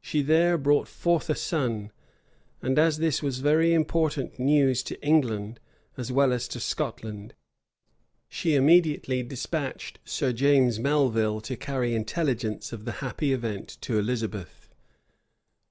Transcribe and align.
She 0.00 0.22
there 0.22 0.56
brought 0.56 0.88
forth 0.88 1.28
a 1.28 1.34
son; 1.34 1.92
and 2.62 2.78
as 2.78 2.96
this 2.96 3.22
was 3.22 3.40
very 3.40 3.74
important 3.74 4.38
news 4.38 4.82
to 4.84 4.98
England, 5.06 5.60
as 5.98 6.10
well 6.10 6.32
as 6.32 6.48
to 6.48 6.58
Scotland, 6.58 7.34
she 8.30 8.54
immediately 8.54 9.22
despatched 9.22 9.98
Sir 10.06 10.32
James 10.32 10.78
Melvil 10.78 11.42
to 11.42 11.54
carry 11.54 11.94
intelligence 11.94 12.72
of 12.72 12.86
the 12.86 12.92
happy 13.04 13.34
event 13.34 13.76
to 13.82 13.98
Elizabeth. 13.98 14.70